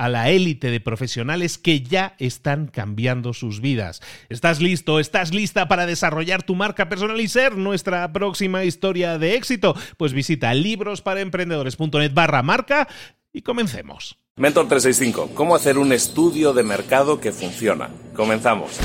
a 0.00 0.08
la 0.08 0.30
élite 0.30 0.70
de 0.70 0.80
profesionales 0.80 1.58
que 1.58 1.82
ya 1.82 2.14
están 2.18 2.68
cambiando 2.68 3.34
sus 3.34 3.60
vidas. 3.60 4.00
¿Estás 4.30 4.58
listo? 4.62 4.98
¿Estás 4.98 5.34
lista 5.34 5.68
para 5.68 5.84
desarrollar 5.84 6.42
tu 6.42 6.54
marca 6.54 6.88
personal 6.88 7.20
y 7.20 7.28
ser 7.28 7.58
nuestra 7.58 8.10
próxima 8.10 8.64
historia 8.64 9.18
de 9.18 9.34
éxito? 9.34 9.76
Pues 9.98 10.14
visita 10.14 10.54
librosparaemprendedores.net 10.54 12.14
barra 12.14 12.42
marca 12.42 12.88
y 13.30 13.42
comencemos. 13.42 14.16
Mentor 14.36 14.68
365, 14.68 15.34
¿cómo 15.34 15.54
hacer 15.54 15.76
un 15.76 15.92
estudio 15.92 16.54
de 16.54 16.62
mercado 16.62 17.20
que 17.20 17.30
funciona? 17.30 17.90
Comenzamos. 18.16 18.80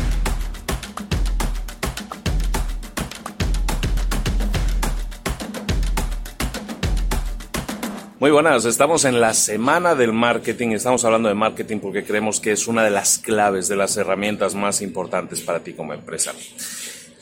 Muy 8.18 8.32
buenas, 8.32 8.64
estamos 8.64 9.04
en 9.04 9.20
la 9.20 9.34
semana 9.34 9.94
del 9.94 10.14
marketing, 10.14 10.70
estamos 10.70 11.04
hablando 11.04 11.28
de 11.28 11.36
marketing 11.36 11.80
porque 11.80 12.06
creemos 12.06 12.40
que 12.40 12.54
es 12.54 12.66
una 12.66 12.82
de 12.82 12.90
las 12.90 13.18
claves, 13.18 13.68
de 13.68 13.76
las 13.76 13.98
herramientas 13.98 14.56
más 14.56 14.82
importantes 14.82 15.42
para 15.42 15.60
ti 15.60 15.74
como 15.74 15.94
empresa. 15.94 16.34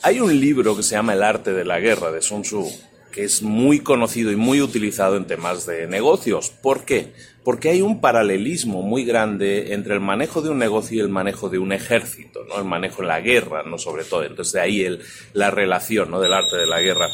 Hay 0.02 0.20
un 0.20 0.38
libro 0.38 0.76
que 0.76 0.84
se 0.84 0.94
llama 0.94 1.14
El 1.14 1.24
arte 1.24 1.52
de 1.52 1.64
la 1.64 1.80
guerra 1.80 2.12
de 2.12 2.22
Sun 2.22 2.42
Tzu, 2.42 2.70
que 3.10 3.24
es 3.24 3.42
muy 3.42 3.80
conocido 3.80 4.30
y 4.30 4.36
muy 4.36 4.60
utilizado 4.60 5.16
en 5.16 5.24
temas 5.24 5.66
de 5.66 5.88
negocios. 5.88 6.50
¿Por 6.50 6.84
qué? 6.84 7.12
Porque 7.42 7.70
hay 7.70 7.82
un 7.82 8.00
paralelismo 8.00 8.82
muy 8.82 9.04
grande 9.04 9.74
entre 9.74 9.94
el 9.94 10.00
manejo 10.00 10.42
de 10.42 10.50
un 10.50 10.58
negocio 10.58 10.98
y 10.98 11.00
el 11.00 11.08
manejo 11.08 11.48
de 11.48 11.58
un 11.58 11.72
ejército, 11.72 12.44
¿no? 12.44 12.56
El 12.56 12.66
manejo 12.66 13.02
en 13.02 13.08
la 13.08 13.20
guerra, 13.20 13.64
¿no? 13.64 13.78
Sobre 13.78 14.04
todo. 14.04 14.22
Entonces 14.22 14.52
de 14.52 14.60
ahí 14.60 14.84
el, 14.84 15.00
la 15.32 15.50
relación, 15.50 16.12
¿no? 16.12 16.20
Del 16.20 16.32
arte 16.32 16.56
de 16.56 16.66
la 16.66 16.80
guerra. 16.80 17.08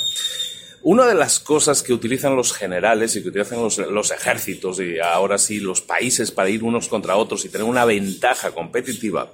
Una 0.82 1.06
de 1.06 1.14
las 1.14 1.40
cosas 1.40 1.82
que 1.82 1.92
utilizan 1.92 2.36
los 2.36 2.54
generales 2.54 3.14
y 3.14 3.22
que 3.22 3.28
utilizan 3.28 3.60
los, 3.60 4.10
ejércitos 4.10 4.80
y 4.80 4.98
ahora 4.98 5.36
sí 5.36 5.60
los 5.60 5.82
países 5.82 6.30
para 6.30 6.48
ir 6.48 6.62
unos 6.62 6.88
contra 6.88 7.16
otros 7.16 7.44
y 7.44 7.50
tener 7.50 7.66
una 7.66 7.84
ventaja 7.84 8.52
competitiva 8.52 9.30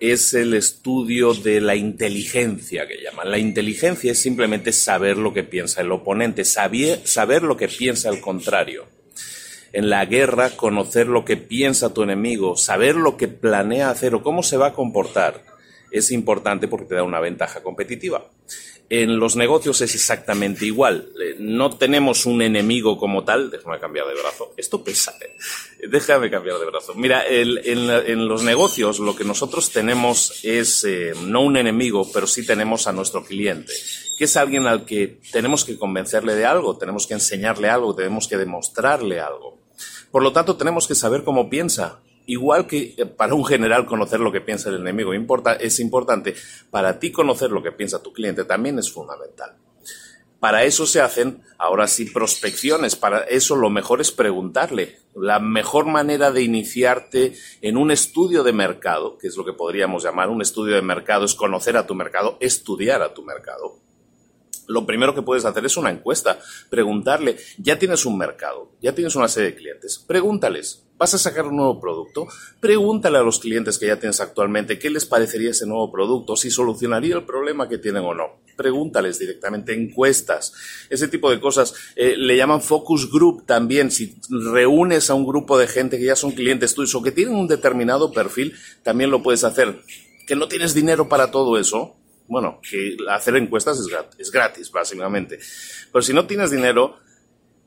es 0.00 0.34
el 0.34 0.52
estudio 0.52 1.32
de 1.32 1.62
la 1.62 1.76
inteligencia 1.76 2.86
que 2.86 3.00
llaman. 3.02 3.30
La 3.30 3.38
inteligencia 3.38 4.12
es 4.12 4.20
simplemente 4.20 4.70
saber 4.72 5.16
lo 5.16 5.32
que 5.32 5.44
piensa 5.44 5.80
el 5.80 5.92
oponente, 5.92 6.44
saber 6.44 7.42
lo 7.42 7.56
que 7.56 7.68
piensa 7.68 8.10
el 8.10 8.20
contrario. 8.20 8.84
En 9.72 9.88
la 9.88 10.04
guerra, 10.04 10.50
conocer 10.50 11.06
lo 11.06 11.24
que 11.24 11.38
piensa 11.38 11.94
tu 11.94 12.02
enemigo, 12.02 12.56
saber 12.58 12.96
lo 12.96 13.16
que 13.16 13.28
planea 13.28 13.88
hacer 13.88 14.14
o 14.14 14.22
cómo 14.22 14.42
se 14.42 14.58
va 14.58 14.68
a 14.68 14.72
comportar 14.74 15.51
es 15.92 16.10
importante 16.10 16.68
porque 16.68 16.86
te 16.86 16.94
da 16.94 17.02
una 17.02 17.20
ventaja 17.20 17.62
competitiva. 17.62 18.24
En 18.94 19.18
los 19.18 19.36
negocios 19.36 19.80
es 19.80 19.94
exactamente 19.94 20.66
igual. 20.66 21.08
Eh, 21.18 21.36
no 21.38 21.78
tenemos 21.78 22.26
un 22.26 22.42
enemigo 22.42 22.98
como 22.98 23.24
tal. 23.24 23.50
Déjame 23.50 23.80
cambiar 23.80 24.06
de 24.06 24.20
brazo. 24.20 24.52
Esto 24.54 24.84
pesa. 24.84 25.14
¿eh? 25.20 25.88
Déjame 25.88 26.30
cambiar 26.30 26.58
de 26.58 26.66
brazo. 26.66 26.94
Mira, 26.94 27.24
en, 27.26 28.28
los 28.28 28.42
negocios 28.42 28.98
lo 28.98 29.16
que 29.16 29.24
nosotros 29.24 29.70
tenemos 29.70 30.44
es 30.44 30.84
eh, 30.84 31.14
no 31.22 31.40
un 31.40 31.56
enemigo, 31.56 32.06
pero 32.12 32.26
sí 32.26 32.44
tenemos 32.44 32.86
a 32.86 32.92
nuestro 32.92 33.24
cliente, 33.24 33.72
que 34.18 34.24
es 34.24 34.36
alguien 34.36 34.66
al 34.66 34.84
que 34.84 35.20
tenemos 35.32 35.64
que 35.64 35.78
convencerle 35.78 36.34
de 36.34 36.44
algo, 36.44 36.76
tenemos 36.76 37.06
que 37.06 37.14
enseñarle 37.14 37.70
algo, 37.70 37.94
tenemos 37.94 38.28
que 38.28 38.36
demostrarle 38.36 39.20
algo. 39.20 39.58
Por 40.10 40.22
lo 40.22 40.32
tanto, 40.32 40.56
tenemos 40.56 40.86
que 40.86 40.94
saber 40.94 41.24
cómo 41.24 41.48
piensa, 41.48 42.00
igual 42.26 42.66
que 42.66 42.94
eh, 42.96 43.06
para 43.06 43.34
un 43.34 43.44
general 43.44 43.86
conocer 43.86 44.20
lo 44.20 44.32
que 44.32 44.40
piensa 44.40 44.68
el 44.68 44.76
enemigo 44.76 45.14
importa, 45.14 45.54
es 45.54 45.80
importante, 45.80 46.34
para 46.70 46.98
ti 46.98 47.12
conocer 47.12 47.50
lo 47.50 47.62
que 47.62 47.72
piensa 47.72 48.02
tu 48.02 48.12
cliente 48.12 48.44
también 48.44 48.78
es 48.78 48.90
fundamental. 48.90 49.56
Para 50.42 50.64
eso 50.64 50.86
se 50.86 51.00
hacen, 51.00 51.40
ahora 51.56 51.86
sí, 51.86 52.06
prospecciones. 52.06 52.96
Para 52.96 53.20
eso 53.20 53.54
lo 53.54 53.70
mejor 53.70 54.00
es 54.00 54.10
preguntarle. 54.10 54.98
La 55.14 55.38
mejor 55.38 55.86
manera 55.86 56.32
de 56.32 56.42
iniciarte 56.42 57.34
en 57.60 57.76
un 57.76 57.92
estudio 57.92 58.42
de 58.42 58.52
mercado, 58.52 59.18
que 59.18 59.28
es 59.28 59.36
lo 59.36 59.44
que 59.44 59.52
podríamos 59.52 60.02
llamar 60.02 60.30
un 60.30 60.42
estudio 60.42 60.74
de 60.74 60.82
mercado, 60.82 61.26
es 61.26 61.36
conocer 61.36 61.76
a 61.76 61.86
tu 61.86 61.94
mercado, 61.94 62.38
estudiar 62.40 63.02
a 63.02 63.14
tu 63.14 63.22
mercado 63.22 63.81
lo 64.68 64.86
primero 64.86 65.14
que 65.14 65.22
puedes 65.22 65.44
hacer 65.44 65.64
es 65.64 65.76
una 65.76 65.90
encuesta, 65.90 66.38
preguntarle, 66.70 67.36
ya 67.58 67.78
tienes 67.78 68.06
un 68.06 68.18
mercado, 68.18 68.72
ya 68.80 68.94
tienes 68.94 69.16
una 69.16 69.28
serie 69.28 69.50
de 69.50 69.56
clientes, 69.56 69.98
pregúntales, 69.98 70.84
¿vas 71.02 71.14
a 71.14 71.18
sacar 71.18 71.46
un 71.46 71.56
nuevo 71.56 71.80
producto? 71.80 72.28
Pregúntale 72.60 73.18
a 73.18 73.22
los 73.22 73.40
clientes 73.40 73.76
que 73.76 73.88
ya 73.88 73.98
tienes 73.98 74.20
actualmente 74.20 74.78
qué 74.78 74.88
les 74.88 75.04
parecería 75.04 75.50
ese 75.50 75.66
nuevo 75.66 75.90
producto, 75.90 76.36
si 76.36 76.50
solucionaría 76.50 77.16
el 77.16 77.24
problema 77.24 77.68
que 77.68 77.78
tienen 77.78 78.04
o 78.04 78.14
no. 78.14 78.40
Pregúntales 78.56 79.18
directamente, 79.18 79.74
encuestas, 79.74 80.52
ese 80.90 81.08
tipo 81.08 81.30
de 81.30 81.40
cosas. 81.40 81.74
Eh, 81.96 82.14
le 82.16 82.36
llaman 82.36 82.62
focus 82.62 83.10
group 83.10 83.46
también, 83.46 83.90
si 83.90 84.16
reúnes 84.30 85.10
a 85.10 85.14
un 85.14 85.26
grupo 85.26 85.58
de 85.58 85.66
gente 85.66 85.98
que 85.98 86.04
ya 86.04 86.14
son 86.16 86.32
clientes 86.32 86.74
tuyos 86.74 86.94
o 86.94 87.02
que 87.02 87.10
tienen 87.10 87.34
un 87.34 87.48
determinado 87.48 88.12
perfil, 88.12 88.54
también 88.84 89.10
lo 89.10 89.22
puedes 89.22 89.42
hacer. 89.42 89.82
Que 90.28 90.36
no 90.36 90.46
tienes 90.46 90.72
dinero 90.72 91.08
para 91.08 91.32
todo 91.32 91.58
eso, 91.58 91.96
bueno, 92.32 92.60
que 92.68 92.96
hacer 93.10 93.36
encuestas 93.36 93.78
es 93.78 93.86
gratis, 93.86 94.18
es 94.18 94.30
gratis, 94.30 94.72
básicamente. 94.72 95.38
Pero 95.92 96.02
si 96.02 96.14
no 96.14 96.26
tienes 96.26 96.50
dinero, 96.50 96.96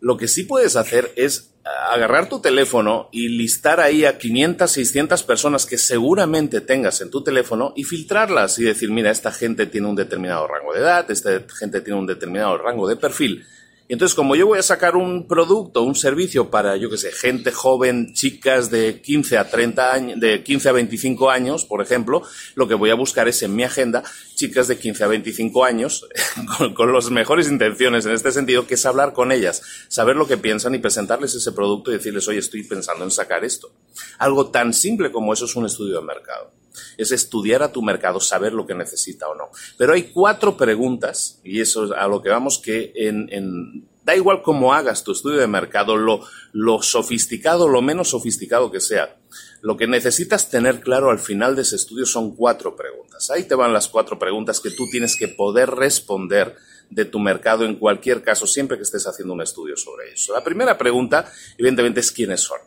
lo 0.02 0.18
que 0.18 0.28
sí 0.28 0.44
puedes 0.44 0.76
hacer 0.76 1.14
es 1.16 1.52
agarrar 1.92 2.30
tu 2.30 2.40
teléfono 2.42 3.08
y 3.12 3.28
listar 3.28 3.80
ahí 3.80 4.06
a 4.06 4.18
500, 4.18 4.70
600 4.70 5.22
personas 5.22 5.68
que 5.68 5.78
seguramente 5.78 6.62
tengas 6.62 7.00
en 7.02 7.12
tu 7.12 7.24
teléfono 7.24 7.74
y 7.76 7.84
filtrarlas 7.84 8.58
y 8.58 8.64
decir, 8.64 8.90
mira, 8.90 9.12
esta 9.12 9.32
gente 9.32 9.68
tiene 9.68 9.88
un 9.88 9.96
determinado 9.96 10.48
rango 10.48 10.74
de 10.74 10.80
edad, 10.80 11.10
esta 11.12 11.40
gente 11.60 11.82
tiene 11.82 12.00
un 12.00 12.08
determinado 12.08 12.58
rango 12.58 12.88
de 12.88 12.96
perfil 12.96 13.46
entonces, 13.88 14.16
como 14.16 14.36
yo 14.36 14.48
voy 14.48 14.58
a 14.58 14.64
sacar 14.64 14.96
un 14.96 15.28
producto, 15.28 15.84
un 15.84 15.94
servicio 15.94 16.50
para, 16.50 16.76
yo 16.76 16.90
qué 16.90 16.98
sé, 16.98 17.12
gente 17.12 17.52
joven, 17.52 18.14
chicas 18.14 18.72
de 18.72 19.00
15 19.00 19.38
a 19.38 19.48
30 19.48 19.94
años, 19.94 20.20
de 20.20 20.44
15 20.44 20.70
a 20.70 20.72
25 20.72 21.30
años, 21.30 21.66
por 21.66 21.84
ejemplo, 21.84 22.24
lo 22.56 22.68
que 22.68 22.74
voy 22.74 22.90
a 22.90 22.96
buscar 22.96 23.28
es 23.28 23.44
en 23.44 23.56
mi 23.56 23.64
agenda 23.64 24.04
chicas 24.34 24.68
de 24.68 24.80
15 24.80 25.04
a 25.04 25.08
25 25.08 25.64
años 25.64 26.08
con, 26.58 26.74
con 26.74 26.94
las 26.94 27.12
mejores 27.12 27.48
intenciones 27.48 28.08
en 28.08 28.14
este 28.14 28.32
sentido, 28.32 28.66
que 28.66 28.74
es 28.74 28.86
hablar 28.88 29.14
con 29.14 29.32
ellas, 29.32 29.62
saber 29.88 30.16
lo 30.16 30.28
que 30.28 30.38
piensan 30.38 30.74
y 30.74 30.80
presentarles 30.80 31.36
ese 31.36 31.52
producto 31.52 31.92
y 31.92 31.98
decirles, 31.98 32.28
oye, 32.28 32.40
estoy 32.40 32.64
pensando 32.64 33.04
en 33.04 33.12
sacar 33.12 33.46
esto. 33.46 33.72
Algo 34.18 34.50
tan 34.50 34.74
simple 34.74 35.12
como 35.12 35.32
eso 35.32 35.46
es 35.46 35.56
un 35.56 35.68
estudio 35.68 36.00
de 36.00 36.06
mercado. 36.06 36.65
Es 36.98 37.12
estudiar 37.12 37.64
a 37.64 37.72
tu 37.72 37.82
mercado, 37.82 38.20
saber 38.20 38.54
lo 38.54 38.66
que 38.66 38.76
necesita 38.76 39.28
o 39.28 39.36
no. 39.36 39.50
Pero 39.78 39.94
hay 39.94 40.04
cuatro 40.04 40.58
preguntas, 40.58 41.40
y 41.44 41.62
eso 41.62 41.86
es 41.86 41.92
a 41.92 42.08
lo 42.08 42.22
que 42.22 42.30
vamos, 42.30 42.60
que 42.60 42.92
en, 42.96 43.88
da 44.04 44.16
igual 44.16 44.42
cómo 44.42 44.74
hagas 44.74 45.04
tu 45.04 45.12
estudio 45.12 45.40
de 45.40 45.48
mercado, 45.48 45.98
lo, 45.98 46.22
lo 46.54 46.82
sofisticado, 46.82 47.68
lo 47.68 47.82
menos 47.82 48.10
sofisticado 48.10 48.72
que 48.72 48.80
sea, 48.80 49.18
lo 49.62 49.78
que 49.78 49.88
necesitas 49.88 50.50
tener 50.50 50.82
claro 50.82 51.10
al 51.10 51.20
final 51.20 51.56
de 51.56 51.64
ese 51.64 51.76
estudio 51.76 52.06
son 52.06 52.36
cuatro 52.36 52.76
preguntas. 52.76 53.32
Ahí 53.32 53.44
te 53.44 53.56
van 53.56 53.74
las 53.74 53.88
cuatro 53.88 54.20
preguntas 54.20 54.60
que 54.60 54.70
tú 54.70 54.84
tienes 54.92 55.16
que 55.18 55.28
poder 55.28 55.72
responder 55.72 56.56
de 56.90 57.06
tu 57.06 57.20
mercado 57.20 57.66
en 57.66 57.76
cualquier 57.76 58.22
caso, 58.22 58.46
siempre 58.46 58.78
que 58.78 58.84
estés 58.84 59.08
haciendo 59.08 59.34
un 59.34 59.42
estudio 59.42 59.76
sobre 59.76 60.14
eso. 60.14 60.34
La 60.34 60.44
primera 60.44 60.78
pregunta, 60.78 61.32
evidentemente, 61.58 62.00
es 62.00 62.12
quiénes 62.12 62.42
son. 62.42 62.60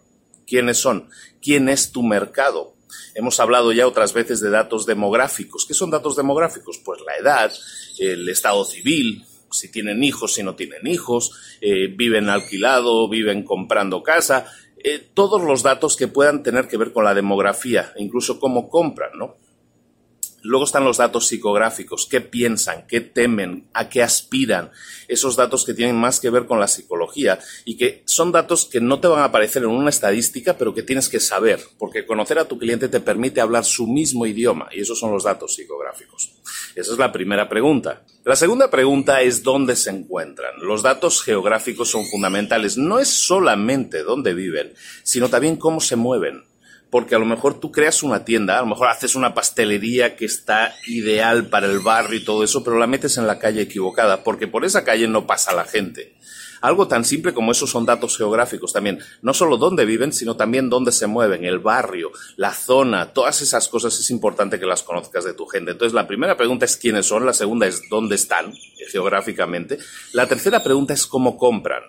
¿Quiénes 0.47 0.79
son? 0.79 1.09
¿Quién 1.41 1.69
es 1.69 1.93
tu 1.93 2.03
mercado? 2.03 2.75
Hemos 3.15 3.41
hablado 3.41 3.73
ya 3.73 3.87
otras 3.87 4.13
veces 4.13 4.41
de 4.41 4.51
datos 4.51 4.87
demográficos. 4.87 5.65
¿Qué 5.67 5.75
son 5.75 5.91
datos 5.91 6.17
demográficos? 6.17 6.81
Pues 6.85 7.01
la 7.07 7.17
edad, 7.17 7.53
el 7.99 8.29
estado 8.29 8.65
civil, 8.65 9.25
si 9.51 9.71
tienen 9.71 10.03
hijos, 10.03 10.35
si 10.35 10.43
no 10.43 10.55
tienen 10.55 10.87
hijos, 10.87 11.33
eh, 11.61 11.89
viven 11.89 12.29
alquilado, 12.29 13.09
viven 13.09 13.43
comprando 13.45 14.03
casa, 14.03 14.47
eh, 14.83 15.09
todos 15.15 15.43
los 15.43 15.63
datos 15.63 15.97
que 15.97 16.09
puedan 16.09 16.43
tener 16.43 16.69
que 16.69 16.77
ver 16.77 16.93
con 16.93 17.05
la 17.05 17.15
demografía, 17.15 17.93
incluso 17.97 18.39
cómo 18.39 18.69
compran, 18.69 19.11
¿no? 19.19 19.37
Luego 20.43 20.65
están 20.65 20.85
los 20.85 20.99
datos 20.99 21.27
psicográficos, 21.27 22.07
qué 22.07 22.21
piensan, 22.21 22.87
qué 22.87 23.01
temen, 23.01 23.69
a 23.73 23.89
qué 23.89 24.03
aspiran, 24.03 24.71
esos 25.09 25.37
datos 25.37 25.65
que 25.65 25.75
tienen 25.75 25.97
más 25.97 26.21
que 26.21 26.31
ver 26.31 26.47
con 26.47 26.61
la 26.61 26.69
psicología 26.69 27.39
y 27.65 27.77
que 27.77 28.03
son 28.07 28.31
datos 28.31 28.65
que 28.67 28.81
no 28.81 29.01
te 29.01 29.09
van 29.09 29.21
a 29.21 29.25
aparecer 29.25 29.65
en 29.65 29.71
una 29.71 29.91
estadística, 29.91 30.57
pero 30.57 30.75
que 30.75 30.83
tienes 30.83 31.09
que 31.09 31.21
saber, 31.21 31.61
porque 31.79 32.07
conocer 32.07 32.39
a 32.39 32.47
tu 32.47 32.59
cliente 32.59 32.89
te 32.89 33.01
permite 33.01 33.41
hablar 33.41 33.65
su 33.65 33.87
mismo 33.87 34.27
idioma 34.27 34.69
y 34.73 34.81
esos 34.81 34.99
son 34.99 35.13
los 35.13 35.25
datos 35.25 35.55
psicográficos. 35.55 36.33
Esa 36.75 36.93
es 36.93 36.99
la 36.99 37.11
primera 37.11 37.49
pregunta. 37.49 38.05
La 38.25 38.37
segunda 38.37 38.71
pregunta 38.71 39.23
es 39.23 39.43
dónde 39.43 39.75
se 39.75 39.91
encuentran. 39.91 40.53
Los 40.61 40.83
datos 40.83 41.23
geográficos 41.23 41.91
son 41.91 42.07
fundamentales. 42.07 42.77
No 42.77 43.01
es 43.01 43.09
solamente 43.09 44.03
dónde 44.03 44.35
viven, 44.35 44.75
sino 45.03 45.29
también 45.29 45.57
cómo 45.57 45.81
se 45.81 45.97
mueven 45.97 46.45
porque 46.91 47.15
a 47.15 47.19
lo 47.19 47.27
mejor 47.27 47.61
tú 47.61 47.71
creas 47.71 48.03
una 48.03 48.25
tienda, 48.25 48.59
a 48.59 48.63
lo 48.63 48.69
mejor 48.69 48.89
haces 48.89 49.15
una 49.15 49.35
pastelería 49.35 50.17
que 50.17 50.25
está 50.25 50.75
ideal 50.87 51.47
para 51.47 51.67
el 51.67 51.81
barrio 51.81 52.19
y 52.19 52.25
todo 52.25 52.43
eso, 52.43 52.65
pero 52.65 52.79
la 52.79 52.87
metes 52.87 53.19
en 53.19 53.27
la 53.27 53.39
calle 53.39 53.63
equivocada, 53.63 54.25
porque 54.25 54.49
por 54.49 54.65
esa 54.65 54.85
calle 54.85 55.07
no 55.07 55.27
pasa 55.27 55.53
la 55.53 55.65
gente. 55.65 56.17
Algo 56.61 56.89
tan 56.89 57.05
simple 57.05 57.35
como 57.35 57.53
esos 57.53 57.71
son 57.71 57.87
datos 57.87 58.17
geográficos 58.17 58.73
también, 58.73 58.99
no 59.23 59.33
solo 59.33 59.59
dónde 59.59 59.85
viven, 59.85 60.13
sino 60.13 60.37
también 60.37 60.71
dónde 60.71 60.91
se 60.91 61.07
mueven, 61.07 61.45
el 61.45 61.61
barrio, 61.61 62.11
la 62.37 62.53
zona, 62.53 63.13
todas 63.13 63.43
esas 63.43 63.69
cosas 63.69 63.99
es 63.99 64.11
importante 64.11 64.59
que 64.59 64.67
las 64.67 64.83
conozcas 64.83 65.25
de 65.25 65.35
tu 65.35 65.47
gente. 65.47 65.73
Entonces, 65.73 65.95
la 65.95 66.09
primera 66.09 66.37
pregunta 66.37 66.65
es 66.65 66.77
quiénes 66.77 67.07
son, 67.07 67.27
la 67.27 67.33
segunda 67.33 67.67
es 67.67 67.83
dónde 67.89 68.17
están 68.17 68.53
geográficamente, 68.91 69.79
la 70.13 70.27
tercera 70.27 70.63
pregunta 70.63 70.95
es 70.95 71.07
cómo 71.07 71.37
compran. 71.37 71.83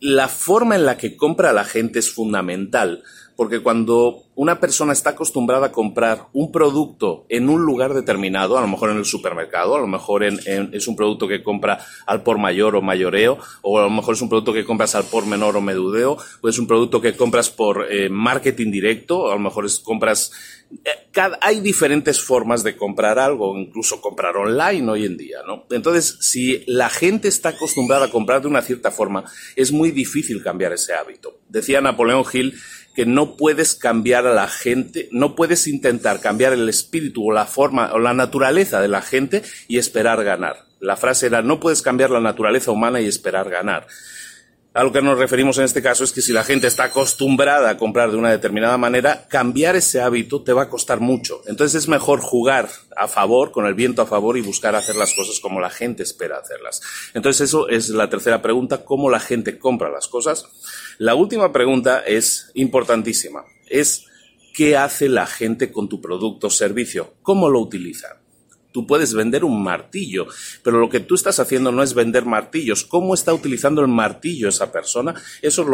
La 0.00 0.28
forma 0.28 0.76
en 0.76 0.86
la 0.86 0.96
que 0.96 1.16
compra 1.16 1.52
la 1.52 1.64
gente 1.64 1.98
es 1.98 2.10
fundamental 2.10 3.02
porque 3.36 3.60
cuando 3.60 4.22
una 4.34 4.60
persona 4.60 4.92
está 4.92 5.10
acostumbrada 5.10 5.66
a 5.66 5.72
comprar 5.72 6.28
un 6.32 6.50
producto 6.50 7.26
en 7.28 7.48
un 7.48 7.62
lugar 7.62 7.94
determinado, 7.94 8.56
a 8.56 8.60
lo 8.60 8.68
mejor 8.68 8.90
en 8.90 8.96
el 8.96 9.04
supermercado, 9.04 9.76
a 9.76 9.80
lo 9.80 9.86
mejor 9.86 10.24
es 10.24 10.88
un 10.88 10.96
producto 10.96 11.28
que 11.28 11.42
compra 11.42 11.84
al 12.06 12.22
por 12.22 12.38
mayor 12.38 12.76
o 12.76 12.82
mayoreo, 12.82 13.38
o 13.62 13.78
a 13.78 13.82
lo 13.82 13.90
mejor 13.90 14.14
es 14.14 14.22
un 14.22 14.28
producto 14.28 14.52
que 14.52 14.64
compras 14.64 14.94
al 14.94 15.04
por 15.04 15.26
menor 15.26 15.56
o 15.56 15.60
medudeo, 15.60 16.16
o 16.40 16.48
es 16.48 16.58
un 16.58 16.66
producto 16.66 17.00
que 17.00 17.16
compras 17.16 17.50
por 17.50 17.86
eh, 17.90 18.08
marketing 18.08 18.70
directo, 18.70 19.30
a 19.30 19.34
lo 19.34 19.40
mejor 19.40 19.66
es 19.66 19.78
compras... 19.78 20.32
Eh, 20.84 20.90
hay 21.40 21.60
diferentes 21.60 22.20
formas 22.20 22.62
de 22.64 22.76
comprar 22.76 23.18
algo, 23.18 23.56
incluso 23.56 24.00
comprar 24.00 24.36
online 24.36 24.90
hoy 24.90 25.04
en 25.06 25.16
día, 25.16 25.38
¿no? 25.46 25.64
Entonces, 25.70 26.18
si 26.20 26.64
la 26.66 26.90
gente 26.90 27.28
está 27.28 27.50
acostumbrada 27.50 28.06
a 28.06 28.10
comprar 28.10 28.42
de 28.42 28.48
una 28.48 28.62
cierta 28.62 28.90
forma, 28.90 29.24
es 29.54 29.72
muy 29.72 29.92
difícil 29.92 30.42
cambiar 30.42 30.72
ese 30.72 30.92
hábito. 30.92 31.38
Decía 31.48 31.80
Napoleón 31.80 32.24
Hill 32.30 32.54
que 32.96 33.06
no 33.06 33.36
puedes 33.36 33.74
cambiar 33.74 34.26
a 34.26 34.34
la 34.34 34.48
gente, 34.48 35.08
no 35.12 35.36
puedes 35.36 35.68
intentar 35.68 36.20
cambiar 36.20 36.54
el 36.54 36.66
espíritu 36.68 37.28
o 37.28 37.32
la 37.32 37.44
forma 37.44 37.92
o 37.92 37.98
la 37.98 38.14
naturaleza 38.14 38.80
de 38.80 38.88
la 38.88 39.02
gente 39.02 39.42
y 39.68 39.76
esperar 39.76 40.24
ganar. 40.24 40.64
La 40.80 40.96
frase 40.96 41.26
era, 41.26 41.42
no 41.42 41.60
puedes 41.60 41.82
cambiar 41.82 42.10
la 42.10 42.20
naturaleza 42.20 42.70
humana 42.70 43.00
y 43.00 43.06
esperar 43.06 43.50
ganar. 43.50 43.86
A 44.76 44.84
lo 44.84 44.92
que 44.92 45.00
nos 45.00 45.18
referimos 45.18 45.56
en 45.56 45.64
este 45.64 45.80
caso 45.80 46.04
es 46.04 46.12
que 46.12 46.20
si 46.20 46.34
la 46.34 46.44
gente 46.44 46.66
está 46.66 46.84
acostumbrada 46.84 47.70
a 47.70 47.78
comprar 47.78 48.10
de 48.10 48.18
una 48.18 48.30
determinada 48.30 48.76
manera, 48.76 49.26
cambiar 49.26 49.74
ese 49.74 50.02
hábito 50.02 50.42
te 50.42 50.52
va 50.52 50.64
a 50.64 50.68
costar 50.68 51.00
mucho. 51.00 51.40
Entonces 51.46 51.84
es 51.84 51.88
mejor 51.88 52.20
jugar 52.20 52.68
a 52.94 53.08
favor, 53.08 53.52
con 53.52 53.64
el 53.64 53.72
viento 53.72 54.02
a 54.02 54.06
favor 54.06 54.36
y 54.36 54.42
buscar 54.42 54.74
hacer 54.74 54.96
las 54.96 55.14
cosas 55.14 55.40
como 55.40 55.60
la 55.60 55.70
gente 55.70 56.02
espera 56.02 56.36
hacerlas. 56.36 56.82
Entonces 57.14 57.48
eso 57.48 57.70
es 57.70 57.88
la 57.88 58.10
tercera 58.10 58.42
pregunta, 58.42 58.84
cómo 58.84 59.08
la 59.08 59.18
gente 59.18 59.58
compra 59.58 59.88
las 59.88 60.08
cosas. 60.08 60.44
La 60.98 61.14
última 61.14 61.52
pregunta 61.52 62.00
es 62.00 62.50
importantísima, 62.52 63.46
es 63.70 64.04
¿qué 64.52 64.76
hace 64.76 65.08
la 65.08 65.26
gente 65.26 65.72
con 65.72 65.88
tu 65.88 66.02
producto 66.02 66.48
o 66.48 66.50
servicio? 66.50 67.14
¿Cómo 67.22 67.48
lo 67.48 67.60
utiliza? 67.60 68.18
Tú 68.76 68.86
puedes 68.86 69.14
vender 69.14 69.42
un 69.42 69.62
martillo, 69.62 70.26
pero 70.62 70.78
lo 70.78 70.90
que 70.90 71.00
tú 71.00 71.14
estás 71.14 71.40
haciendo 71.40 71.72
no 71.72 71.82
es 71.82 71.94
vender 71.94 72.26
martillos. 72.26 72.84
¿Cómo 72.84 73.14
está 73.14 73.32
utilizando 73.32 73.80
el 73.80 73.88
martillo 73.88 74.50
esa 74.50 74.70
persona? 74.70 75.14
Eso 75.40 75.62
es 75.62 75.68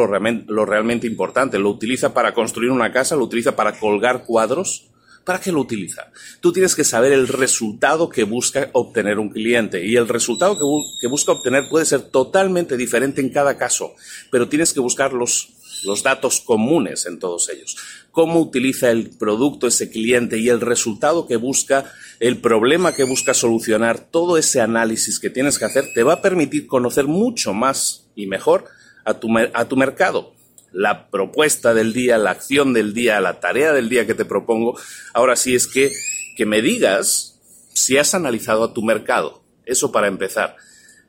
lo, 0.47 0.65
realmente 0.65 1.09
importante. 1.09 1.59
¿Lo 1.59 1.71
utiliza 1.71 2.15
para 2.15 2.33
construir 2.33 2.71
una 2.71 2.93
casa? 2.93 3.17
¿Lo 3.17 3.25
utiliza 3.25 3.57
para 3.57 3.77
colgar 3.77 4.23
cuadros? 4.25 4.85
¿Para 5.25 5.41
qué 5.41 5.51
lo 5.51 5.59
utiliza? 5.59 6.13
Tú 6.41 6.53
tienes 6.53 6.77
que 6.77 6.85
saber 6.85 7.13
el 7.13 7.27
resultado 7.27 8.09
que 8.09 8.23
busca 8.23 8.71
obtener 8.73 9.19
un 9.19 9.31
cliente 9.31 9.85
y 9.85 9.97
el 9.97 10.07
resultado 10.07 10.55
que, 10.55 10.63
que, 11.01 11.09
busca 11.09 11.33
obtener 11.33 11.69
puede 11.69 11.85
ser 11.85 12.03
totalmente 12.03 12.77
diferente 12.77 13.21
en 13.21 13.31
cada 13.31 13.57
caso, 13.57 13.97
pero 14.31 14.49
tienes 14.49 14.73
que 14.73 14.79
buscar 14.79 15.13
los, 15.13 15.49
los 15.85 16.03
datos 16.03 16.41
comunes 16.41 17.07
en 17.07 17.19
todos 17.19 17.49
ellos. 17.49 17.77
Cómo 18.11 18.41
utiliza 18.41 18.91
el 18.91 19.11
producto 19.11 19.67
ese 19.67 19.91
cliente 19.91 20.39
y 20.39 20.49
el 20.49 20.61
resultado 20.61 21.27
que 21.27 21.37
busca 21.37 21.93
el 22.23 22.39
problema 22.39 22.95
que 22.95 23.03
busca 23.03 23.35
solucionar, 23.35 23.99
todo 23.99 24.39
ese 24.39 24.61
análisis 24.61 25.19
que 25.19 25.29
tienes 25.29 25.59
que 25.59 25.65
hacer 25.65 25.87
te 25.93 26.05
va 26.05 26.15
a 26.15 26.23
permitir 26.23 26.69
conocer 26.69 27.07
mucho 27.07 27.53
más 27.53 28.07
y 28.15 28.29
mejor 28.29 28.67
a 29.05 29.15
tu, 29.15 29.29
a 29.53 29.65
tu 29.67 29.77
mercado. 29.77 30.35
La 30.71 31.11
propuesta 31.11 31.75
del 31.75 31.93
día, 31.93 32.19
la 32.19 32.31
acción 32.31 32.73
del 32.73 32.95
día, 32.95 33.21
la 33.21 33.41
tarea 33.41 33.73
del 33.73 33.89
día 33.89 34.07
que 34.07 34.15
te 34.15 34.25
propongo, 34.25 34.79
ahora 35.13 35.35
sí 35.35 35.55
es 35.55 35.67
que, 35.67 35.91
que 36.37 36.47
me 36.47 36.63
digas 36.63 37.41
si 37.73 37.99
has 37.99 38.15
analizado 38.15 38.65
a 38.65 38.73
tu 38.73 38.83
mercado. 38.83 39.43
Eso 39.67 39.91
para 39.91 40.07
empezar. 40.07 40.57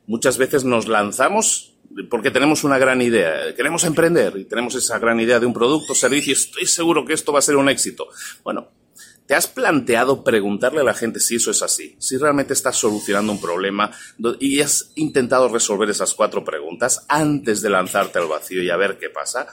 Muchas 0.06 0.36
veces 0.36 0.64
nos 0.64 0.88
lanzamos 0.88 1.73
porque 2.10 2.30
tenemos 2.30 2.64
una 2.64 2.78
gran 2.78 3.00
idea, 3.02 3.54
queremos 3.54 3.84
emprender 3.84 4.34
y 4.36 4.44
tenemos 4.44 4.74
esa 4.74 4.98
gran 4.98 5.20
idea 5.20 5.38
de 5.38 5.46
un 5.46 5.54
producto, 5.54 5.94
servicio, 5.94 6.32
estoy 6.32 6.66
seguro 6.66 7.04
que 7.04 7.12
esto 7.12 7.32
va 7.32 7.38
a 7.38 7.42
ser 7.42 7.56
un 7.56 7.68
éxito. 7.68 8.08
Bueno, 8.42 8.68
¿Te 9.26 9.34
has 9.34 9.46
planteado 9.46 10.22
preguntarle 10.22 10.80
a 10.80 10.84
la 10.84 10.92
gente 10.92 11.18
si 11.18 11.36
eso 11.36 11.50
es 11.50 11.62
así? 11.62 11.96
Si 11.98 12.18
realmente 12.18 12.52
estás 12.52 12.76
solucionando 12.76 13.32
un 13.32 13.40
problema 13.40 13.90
y 14.38 14.60
has 14.60 14.92
intentado 14.96 15.48
resolver 15.48 15.88
esas 15.88 16.12
cuatro 16.12 16.44
preguntas 16.44 17.06
antes 17.08 17.62
de 17.62 17.70
lanzarte 17.70 18.18
al 18.18 18.26
vacío 18.26 18.62
y 18.62 18.68
a 18.68 18.76
ver 18.76 18.98
qué 18.98 19.08
pasa. 19.08 19.46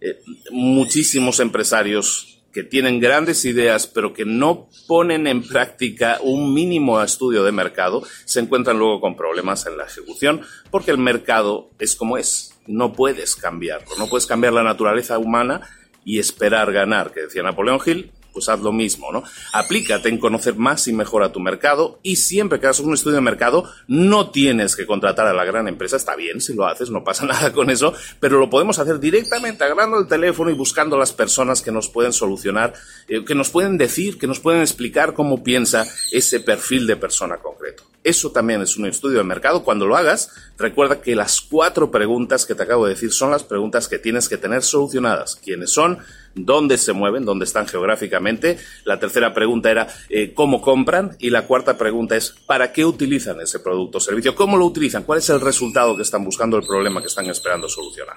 Eh, 0.00 0.20
muchísimos 0.52 1.40
empresarios 1.40 2.37
que 2.52 2.62
tienen 2.62 3.00
grandes 3.00 3.44
ideas 3.44 3.86
pero 3.86 4.12
que 4.12 4.24
no 4.24 4.68
ponen 4.86 5.26
en 5.26 5.42
práctica 5.42 6.18
un 6.22 6.54
mínimo 6.54 7.00
estudio 7.02 7.44
de 7.44 7.52
mercado 7.52 8.02
se 8.24 8.40
encuentran 8.40 8.78
luego 8.78 9.00
con 9.00 9.16
problemas 9.16 9.66
en 9.66 9.76
la 9.76 9.84
ejecución 9.84 10.42
porque 10.70 10.90
el 10.90 10.98
mercado 10.98 11.70
es 11.78 11.94
como 11.94 12.18
es. 12.18 12.54
No 12.66 12.92
puedes 12.92 13.34
cambiarlo, 13.36 13.88
no 13.98 14.08
puedes 14.08 14.26
cambiar 14.26 14.52
la 14.52 14.62
naturaleza 14.62 15.18
humana 15.18 15.62
y 16.04 16.18
esperar 16.18 16.72
ganar, 16.72 17.12
que 17.12 17.22
decía 17.22 17.42
Napoleón 17.42 17.80
Hill, 17.84 18.12
pues 18.38 18.48
haz 18.48 18.60
lo 18.60 18.70
mismo, 18.70 19.10
¿no? 19.10 19.24
Aplícate 19.52 20.08
en 20.08 20.18
conocer 20.18 20.54
más 20.54 20.86
y 20.86 20.92
mejor 20.92 21.24
a 21.24 21.32
tu 21.32 21.40
mercado 21.40 21.98
y 22.04 22.16
siempre 22.16 22.60
que 22.60 22.66
hagas 22.66 22.78
un 22.78 22.94
estudio 22.94 23.16
de 23.16 23.20
mercado 23.20 23.68
no 23.88 24.30
tienes 24.30 24.76
que 24.76 24.86
contratar 24.86 25.26
a 25.26 25.32
la 25.32 25.44
gran 25.44 25.66
empresa, 25.66 25.96
está 25.96 26.14
bien 26.14 26.40
si 26.40 26.54
lo 26.54 26.66
haces, 26.66 26.90
no 26.90 27.02
pasa 27.02 27.26
nada 27.26 27.52
con 27.52 27.68
eso, 27.68 27.92
pero 28.20 28.38
lo 28.38 28.48
podemos 28.48 28.78
hacer 28.78 29.00
directamente 29.00 29.64
agarrando 29.64 29.98
el 29.98 30.06
teléfono 30.06 30.50
y 30.50 30.54
buscando 30.54 30.96
las 30.96 31.12
personas 31.12 31.62
que 31.62 31.72
nos 31.72 31.88
pueden 31.88 32.12
solucionar, 32.12 32.74
eh, 33.08 33.24
que 33.24 33.34
nos 33.34 33.50
pueden 33.50 33.76
decir, 33.76 34.18
que 34.18 34.28
nos 34.28 34.38
pueden 34.38 34.60
explicar 34.60 35.14
cómo 35.14 35.42
piensa 35.42 35.84
ese 36.12 36.38
perfil 36.38 36.86
de 36.86 36.96
persona 36.96 37.38
concreto. 37.38 37.82
Eso 38.04 38.30
también 38.30 38.62
es 38.62 38.76
un 38.76 38.86
estudio 38.86 39.18
de 39.18 39.24
mercado. 39.24 39.64
Cuando 39.64 39.86
lo 39.86 39.96
hagas, 39.96 40.30
recuerda 40.56 41.00
que 41.00 41.14
las 41.14 41.40
cuatro 41.40 41.90
preguntas 41.90 42.46
que 42.46 42.54
te 42.54 42.62
acabo 42.62 42.86
de 42.86 42.94
decir 42.94 43.12
son 43.12 43.30
las 43.30 43.44
preguntas 43.44 43.88
que 43.88 43.98
tienes 43.98 44.28
que 44.28 44.36
tener 44.36 44.62
solucionadas. 44.62 45.36
¿Quiénes 45.36 45.70
son? 45.70 45.98
dónde 46.34 46.78
se 46.78 46.92
mueven, 46.92 47.24
dónde 47.24 47.44
están 47.44 47.66
geográficamente. 47.66 48.58
La 48.84 48.98
tercera 48.98 49.34
pregunta 49.34 49.70
era 49.70 49.88
eh, 50.08 50.32
cómo 50.34 50.60
compran 50.60 51.16
y 51.18 51.30
la 51.30 51.46
cuarta 51.46 51.76
pregunta 51.76 52.16
es 52.16 52.34
para 52.46 52.72
qué 52.72 52.84
utilizan 52.84 53.40
ese 53.40 53.60
producto 53.60 53.98
o 53.98 54.00
servicio, 54.00 54.34
cómo 54.34 54.56
lo 54.56 54.66
utilizan, 54.66 55.02
cuál 55.02 55.18
es 55.18 55.28
el 55.30 55.40
resultado 55.40 55.96
que 55.96 56.02
están 56.02 56.24
buscando, 56.24 56.56
el 56.56 56.66
problema 56.66 57.00
que 57.00 57.08
están 57.08 57.26
esperando 57.26 57.68
solucionar. 57.68 58.16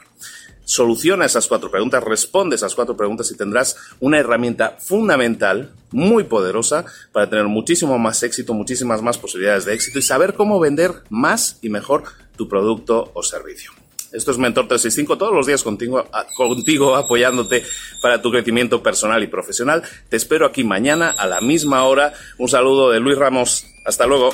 Soluciona 0.63 1.25
esas 1.25 1.48
cuatro 1.48 1.70
preguntas, 1.70 2.03
responde 2.03 2.56
esas 2.56 2.75
cuatro 2.75 2.96
preguntas 2.96 3.30
y 3.32 3.38
tendrás 3.38 3.75
una 4.00 4.20
herramienta 4.20 4.77
fundamental, 4.80 5.72
muy 5.91 6.24
poderosa, 6.24 6.86
para 7.12 7.30
tener 7.30 7.46
muchísimo 7.46 7.98
más 8.00 8.24
éxito, 8.24 8.53
muchísimas 8.53 9.01
más 9.01 9.18
posibilidades 9.18 9.65
de 9.65 9.74
éxito 9.74 10.00
y 10.00 10.01
saber 10.01 10.34
cómo 10.34 10.60
vender 10.60 10.91
más 11.10 11.58
y 11.62 11.70
mejor 11.70 12.03
tu 12.36 12.48
producto 12.48 13.12
o 13.13 13.24
servicio. 13.24 13.72
Esto 14.12 14.32
es 14.32 14.38
Mentor 14.38 14.68
365, 14.68 15.18
todos 15.18 15.34
los 15.34 15.48
días 15.48 15.63
contigo, 15.63 16.06
contigo 16.36 16.96
apoyándote 16.98 17.63
para 18.01 18.22
tu 18.22 18.30
crecimiento 18.30 18.84
personal 18.84 19.24
y 19.24 19.27
profesional. 19.27 19.84
Te 20.10 20.18
espero 20.18 20.46
aquí 20.46 20.65
mañana 20.65 21.12
a 21.12 21.27
la 21.27 21.39
misma 21.39 21.86
hora. 21.86 22.13
Un 22.38 22.50
saludo 22.50 22.91
de 22.91 23.00
Luis 23.00 23.18
Ramos. 23.18 23.65
Hasta 23.86 24.06
luego. 24.06 24.34